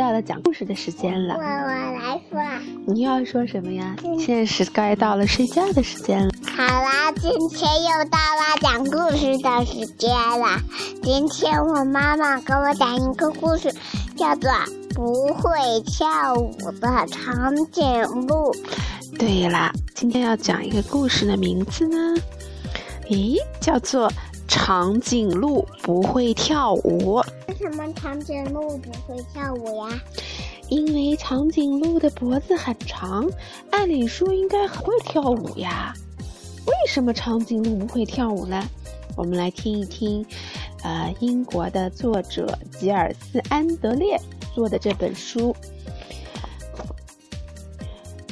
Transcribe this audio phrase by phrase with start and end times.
[0.00, 1.34] 又到了讲故事的时间了。
[1.34, 2.40] 我我来说。
[2.86, 3.94] 你又要说什么呀？
[4.18, 6.32] 现在是该到了睡觉的时间了。
[6.56, 10.58] 好啦，今天又到了讲故事的时间了。
[11.02, 13.70] 今天我妈妈给我讲一个故事，
[14.16, 14.50] 叫做
[14.94, 18.54] 《不会跳舞的长颈鹿》。
[19.18, 22.16] 对啦，今天要讲一个故事的名字呢，
[23.10, 24.10] 咦，叫做。
[24.50, 27.22] 长颈鹿不会跳舞。
[27.46, 30.02] 为什么长颈鹿不会跳舞呀？
[30.68, 33.30] 因为长颈鹿的脖子很长，
[33.70, 35.94] 按理说应该很会跳舞呀。
[36.66, 38.60] 为什么长颈鹿不会跳舞呢？
[39.16, 40.26] 我们来听一听，
[40.82, 44.20] 呃，英国的作者吉尔斯·安德烈
[44.52, 45.54] 做的这本书。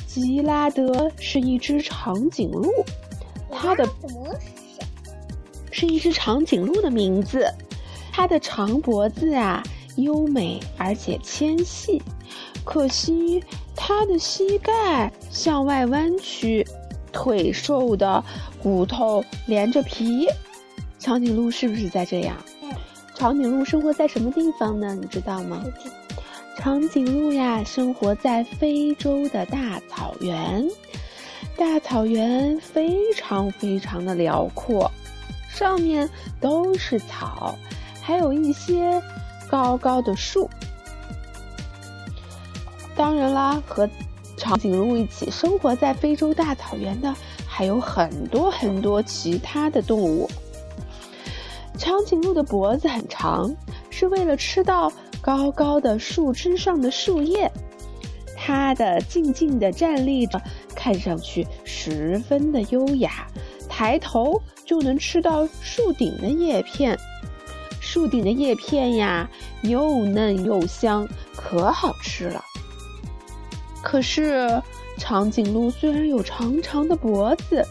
[0.08, 2.72] 吉拉德是一只长颈鹿，
[3.52, 3.88] 它的。
[5.78, 7.46] 是一只长颈鹿的名字，
[8.10, 9.62] 它的长脖子啊
[9.94, 12.02] 优美而且纤细，
[12.64, 13.40] 可惜
[13.76, 16.66] 它的膝盖向外弯曲，
[17.12, 18.24] 腿瘦的
[18.60, 20.26] 骨头连着皮。
[20.98, 22.36] 长颈鹿是不是在这样？
[23.14, 24.98] 长颈鹿生活在什么地方呢？
[25.00, 25.64] 你知道吗？
[26.56, 30.68] 长颈鹿呀，生活在非洲的大草原，
[31.56, 34.90] 大草原非常非常的辽阔。
[35.58, 36.08] 上面
[36.40, 37.58] 都是草，
[38.00, 39.02] 还有一些
[39.50, 40.48] 高高的树。
[42.94, 43.90] 当然啦，和
[44.36, 47.12] 长颈鹿一起生活在非洲大草原的
[47.44, 50.30] 还有很多很多其他的动物。
[51.76, 53.52] 长颈鹿的脖子很长，
[53.90, 57.50] 是为了吃到高高的树枝上的树叶。
[58.36, 60.40] 它的静静的站立着，
[60.76, 63.26] 看上去十分的优雅。
[63.68, 66.94] 抬头就能吃到树顶的叶片，
[67.80, 69.26] 树顶的叶片呀，
[69.62, 72.44] 又嫩又香，可好吃了。
[73.82, 74.62] 可是，
[74.98, 77.66] 长颈鹿虽然有长长的脖子，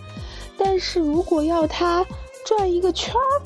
[0.58, 2.04] 但是如果要它
[2.44, 3.46] 转一个圈儿，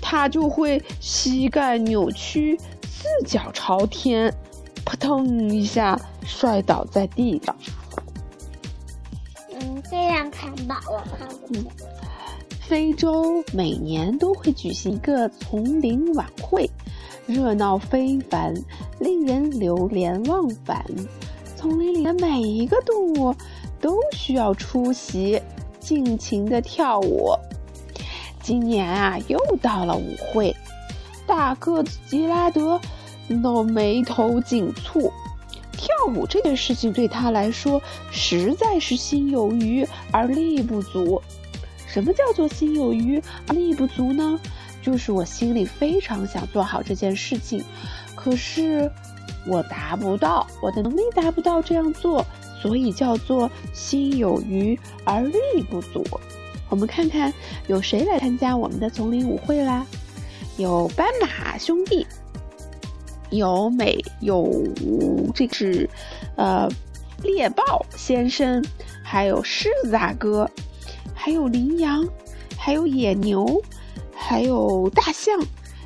[0.00, 2.56] 它就会膝盖扭曲，
[2.88, 4.32] 四脚朝天，
[4.84, 7.56] 扑通一下摔倒在地上。
[9.52, 11.64] 嗯这样看吧，我看不见。
[12.68, 16.68] 非洲每年都会举行一个丛林晚会，
[17.24, 18.52] 热闹非凡，
[19.00, 20.84] 令人流连忘返。
[21.56, 23.34] 丛林里的每一个动物
[23.80, 25.40] 都需要出席，
[25.80, 27.30] 尽情的跳舞。
[28.42, 30.54] 今年啊，又到了舞会，
[31.26, 32.78] 大个子吉拉德
[33.28, 35.10] 那眉头紧蹙。
[35.72, 37.80] 跳舞这件事情对他来说
[38.10, 41.22] 实在是心有余而力不足。
[41.98, 44.38] 什么叫做心有余而力不足呢？
[44.80, 47.60] 就是我心里非常想做好这件事情，
[48.14, 48.88] 可是
[49.44, 52.24] 我达不到，我的能力达不到这样做，
[52.62, 55.38] 所以叫做心有余而力
[55.68, 56.04] 不足。
[56.68, 57.34] 我们看看
[57.66, 59.84] 有谁来参加我们的丛林舞会啦？
[60.56, 62.06] 有斑马兄弟。
[63.30, 64.64] 有美有
[65.34, 65.90] 这是，
[66.36, 66.68] 呃，
[67.24, 68.64] 猎豹先生，
[69.02, 70.48] 还有狮子大哥，
[71.28, 72.08] 还有羚羊，
[72.56, 73.62] 还有野牛，
[74.16, 75.38] 还有大象，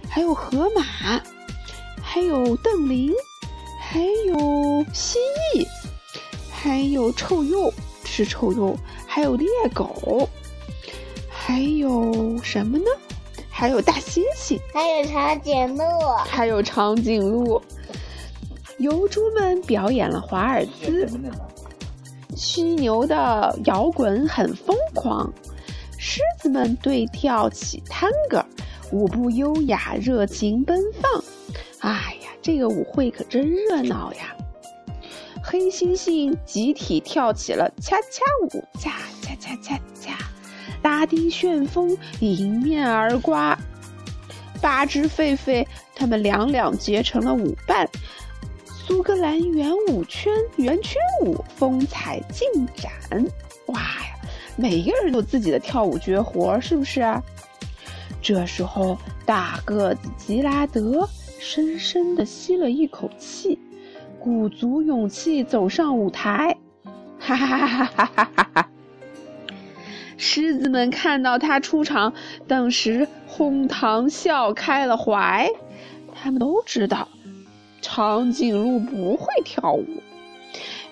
[0.08, 1.20] 还有河马，
[2.00, 3.12] 还有瞪羚，
[3.80, 3.98] 还
[4.28, 5.18] 有蜥
[5.52, 5.66] 蜴，
[6.48, 10.28] 还有臭鼬吃臭鼬，还有猎狗，
[11.28, 12.84] 还有什么呢？
[13.50, 15.84] 还有大猩猩，还有长颈鹿，
[16.24, 17.60] 还有长颈鹿。
[18.78, 21.10] 疣猪们表演了华尔兹，
[22.34, 25.32] 犀牛的摇滚很疯狂，
[25.98, 28.44] 狮子们对跳起探戈，
[28.90, 31.24] 舞步优雅，热情奔放。
[31.80, 34.34] 哎呀，这个舞会可真热闹呀！
[35.42, 40.16] 黑猩猩集体跳起了恰恰舞，恰恰恰恰恰。
[40.82, 43.58] 拉丁旋风迎面而刮，
[44.60, 47.88] 八只狒狒，它们两两结成了舞伴。
[48.84, 52.92] 苏格兰圆舞圈圆圈舞风采尽展，
[53.66, 54.18] 哇呀，
[54.56, 57.00] 每个人有自己的跳舞绝活，是不是？
[58.20, 61.08] 这时候大个子吉拉德
[61.38, 63.56] 深深的吸了一口气，
[64.18, 66.58] 鼓足勇气走上舞台，
[67.20, 68.68] 哈哈哈哈哈哈哈。
[70.16, 72.12] 狮子们看到他出场，
[72.48, 75.48] 顿时哄堂笑开了怀，
[76.12, 77.08] 他们都知道。
[77.82, 80.02] 长颈鹿不会跳舞。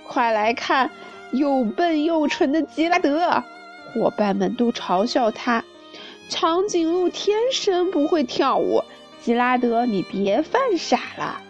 [0.06, 0.90] 快来看，
[1.32, 3.42] 又笨又蠢的吉拉德！
[3.94, 5.64] 伙伴们都嘲笑他：
[6.28, 8.82] 长颈鹿天生不会跳舞。
[9.22, 11.40] 吉拉德，你别犯傻了。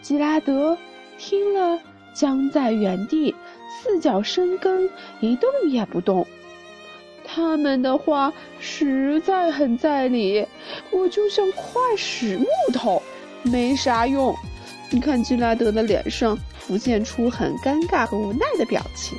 [0.00, 0.78] 吉拉德
[1.18, 1.80] 听了，
[2.14, 3.34] 僵在原地，
[3.82, 4.88] 四脚生根，
[5.20, 6.26] 一动也不动。
[7.36, 10.46] 他们的话实在很在理，
[10.90, 13.02] 我就像块石木头，
[13.42, 14.34] 没啥用。
[14.88, 19.18] 你看，吉拉德的脸上浮现出很尴尬和无奈的表情。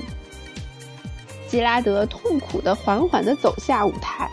[1.48, 4.28] 吉拉德痛苦地缓缓地走下舞台，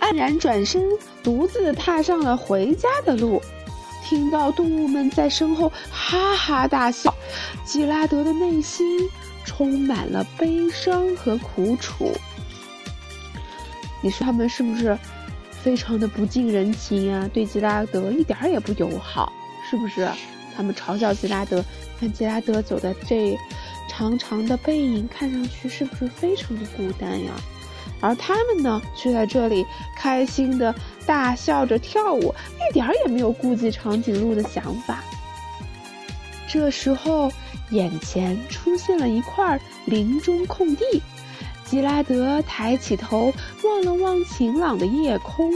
[0.00, 0.82] 黯然转身，
[1.22, 3.38] 独自踏上了回家的路。
[4.02, 7.14] 听到动物们在身后哈哈大笑，
[7.66, 8.98] 吉拉德的内心
[9.48, 12.12] 充满了悲伤和苦楚。
[14.02, 14.96] 你说他们是不是
[15.50, 17.26] 非常的不近人情啊？
[17.32, 19.32] 对吉拉德一点也不友好，
[19.68, 20.06] 是不是？
[20.54, 21.64] 他们嘲笑吉拉德，
[21.98, 23.34] 看吉拉德走的这
[23.88, 27.32] 长长的背影，看上去是不是非常的孤单呀？
[28.00, 29.64] 而他们呢，却在这里
[29.96, 30.74] 开心的
[31.06, 35.02] 大笑着跳舞，一点儿也没有顾及长颈鹿的想法。
[36.46, 37.32] 这时候，
[37.70, 41.02] 眼前出现了一块林中空地，
[41.64, 43.32] 吉拉德抬起头
[43.64, 45.52] 望了望晴朗的夜空，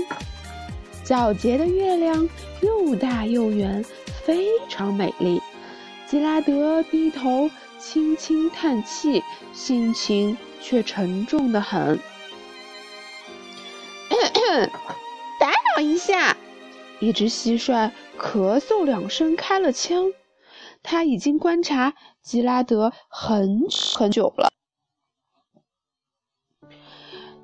[1.05, 2.29] 皎洁的月亮
[2.61, 3.85] 又大又圆，
[4.25, 5.41] 非常美丽。
[6.07, 9.23] 吉拉德低头轻轻叹气，
[9.55, 11.99] 心情却沉重的很。
[15.41, 16.37] 打扰一下，
[17.01, 20.13] 一只蟋蟀咳嗽两声，开了枪。
[20.83, 24.49] 他已经观察吉拉德很很久了。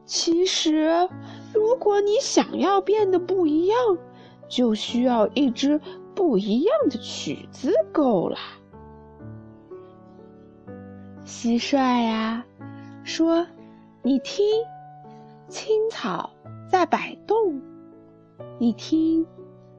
[0.04, 1.08] 其实，
[1.52, 3.78] 如果你想要变得不一样，
[4.48, 5.80] 就需要一支
[6.14, 8.38] 不一样的曲子够了。
[11.26, 12.44] 蟋蟀呀，
[13.04, 13.46] 说
[14.02, 14.44] ：“你听，
[15.48, 16.30] 青草。”
[16.70, 17.62] 在摆动，
[18.58, 19.26] 你听，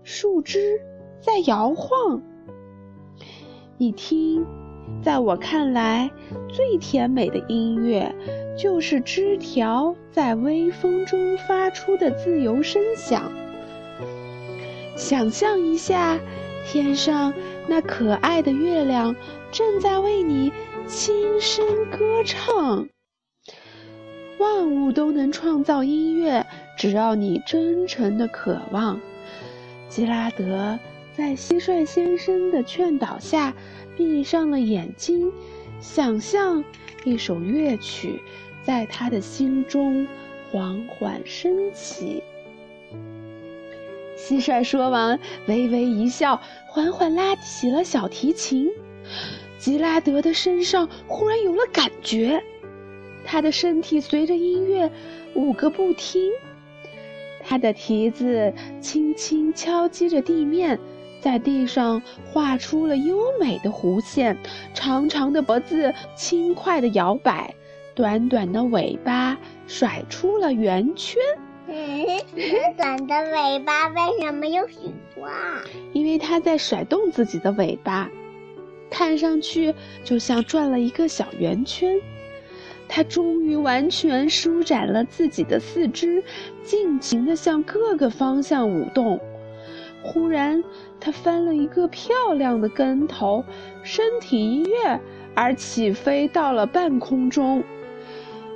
[0.01, 0.81] 树枝
[1.21, 2.19] 在摇晃。
[3.81, 4.45] 你听，
[5.01, 6.11] 在我看来，
[6.49, 8.13] 最甜美的音乐，
[8.57, 13.31] 就是枝条在微风中发出的自由声响。
[14.97, 16.19] 想象一下，
[16.67, 17.33] 天上
[17.69, 19.15] 那可爱的月亮
[19.49, 20.51] 正在为你
[20.85, 22.85] 轻声歌唱。
[24.39, 26.45] 万物都能创造音乐。
[26.77, 28.99] 只要你真诚的渴望，
[29.87, 30.77] 吉拉德
[31.19, 33.53] 在蟋蟀先生的劝导下，
[33.97, 35.29] 闭上了眼睛，
[35.81, 36.63] 想象
[37.03, 38.21] 一首乐曲
[38.63, 40.07] 在他的心中
[40.49, 42.23] 缓缓升起。
[44.15, 48.69] 蟋蟀说完，微微一笑，缓缓拉起了小提琴。
[49.57, 52.41] 吉拉德的身上忽然有了感觉，
[53.25, 54.89] 他的身体随着音乐
[55.33, 56.31] 舞个不停。
[57.43, 60.79] 他的蹄子轻轻敲击着地面，
[61.21, 62.01] 在地上
[62.31, 64.37] 画出了优美的弧线。
[64.73, 67.53] 长长的脖子轻快地摇摆，
[67.93, 69.37] 短短的尾巴
[69.67, 71.21] 甩出了圆圈。
[72.77, 74.75] 短的尾巴为什么有许
[75.13, 75.27] 多？
[75.93, 78.09] 因为它在甩动自己的尾巴，
[78.89, 81.99] 看上去就像转了一个小圆圈。
[82.91, 86.23] 他终于完全舒展了自己的四肢，
[86.63, 89.19] 尽情地向各个方向舞动。
[90.03, 90.63] 忽然，
[90.99, 93.43] 他翻了一个漂亮的跟头，
[93.83, 94.99] 身体一跃
[95.35, 97.63] 而起飞到了半空中。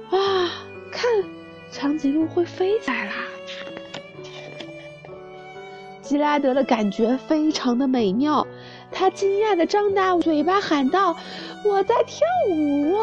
[0.09, 1.23] 啊，看，
[1.71, 3.13] 长颈鹿会飞起来啦！
[6.01, 8.45] 吉拉德的感觉非常的美妙，
[8.91, 11.15] 他惊讶地张大嘴巴喊道
[11.65, 12.93] ：“我在跳舞！”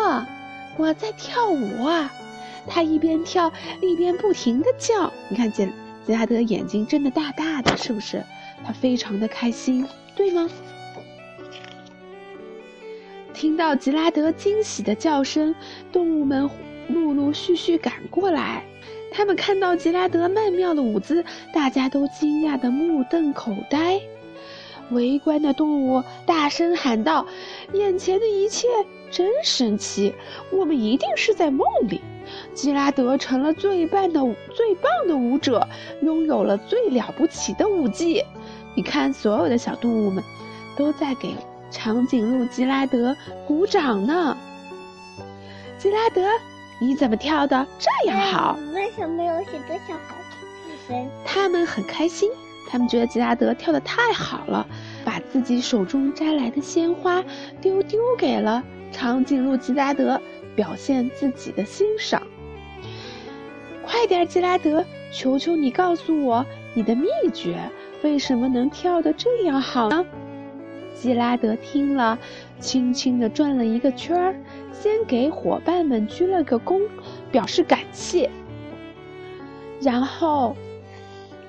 [0.76, 2.10] 我在跳舞啊！
[2.66, 5.12] 他一边跳一边不停的叫。
[5.28, 5.72] 你看，见
[6.10, 8.24] 吉拉德眼睛睁得大大的，是不是？
[8.64, 9.86] 他非常的开心，
[10.16, 10.50] 对吗？
[13.32, 15.54] 听到吉拉德惊喜的叫声，
[15.92, 16.50] 动物们
[16.88, 18.64] 陆陆续续赶过来。
[19.12, 21.24] 他们看到吉拉德曼妙的舞姿，
[21.54, 24.00] 大家都惊讶的目瞪口呆。
[24.90, 27.24] 围观的动物大声喊道
[27.72, 28.66] ：“眼前的一切
[29.10, 30.14] 真神奇！
[30.50, 32.00] 我们一定是在梦里。
[32.54, 34.20] 吉拉德成了最棒的
[34.54, 35.66] 最棒的舞者，
[36.02, 38.24] 拥有了最了不起的舞技。
[38.76, 40.22] 你看，所有的小动物们
[40.76, 41.34] 都在给
[41.70, 44.36] 长颈鹿吉拉德鼓掌呢。
[45.76, 46.22] 吉拉德，
[46.80, 48.56] 你怎么跳的这样好？
[48.72, 52.30] 为什么有许多小孩他们很开心。
[52.68, 54.64] 他们觉得吉拉德跳得太好了，
[55.04, 57.24] 把自己手中摘来的鲜花
[57.60, 60.20] 丢丢给了长颈鹿吉拉德，
[60.54, 62.22] 表现自己的欣赏。
[63.82, 66.44] 快点，吉拉德，求求你告诉我
[66.74, 67.58] 你的秘诀，
[68.02, 70.04] 为什么能跳得这样好呢？
[70.94, 72.18] 吉拉德听了，
[72.58, 74.34] 轻轻地转了一个圈儿，
[74.72, 76.82] 先给伙伴们鞠了个躬，
[77.32, 78.30] 表示感谢。
[79.80, 80.54] 然后，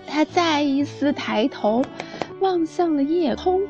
[0.08, 1.84] 他再一次抬头，
[2.40, 3.62] 望向了夜空，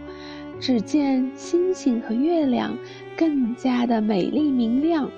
[0.60, 2.78] 只见星星和月亮
[3.18, 5.10] 更加的美丽明亮。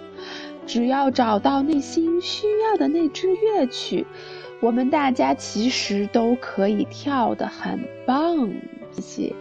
[0.65, 4.05] 只要找到内心需要的那支乐曲，
[4.61, 8.49] 我们大家其实都可以跳得很棒。
[8.91, 9.35] 谢谢，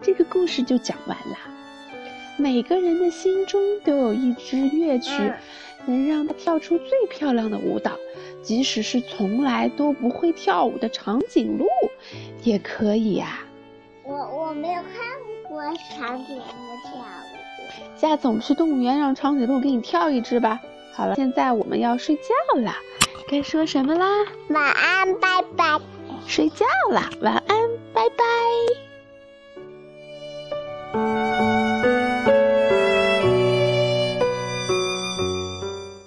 [0.00, 1.36] 这个故事就讲完了。
[2.38, 5.12] 每个人的心中都有一支乐曲，
[5.86, 7.92] 能让他跳出最漂亮的舞蹈，
[8.42, 11.66] 即使是从来都不会跳舞的长颈鹿，
[12.42, 13.44] 也可以呀。
[14.02, 14.92] 我我没有看
[15.48, 15.62] 过
[15.96, 17.41] 长颈鹿跳舞。
[17.96, 20.60] 下次我们去动物园，让长颈鹿给你跳一支吧。
[20.92, 22.74] 好了，现在我们要睡觉了，
[23.28, 24.06] 该说什么啦？
[24.48, 25.78] 晚安，拜拜。
[26.26, 27.56] 睡觉啦，晚安，
[27.92, 28.81] 拜拜。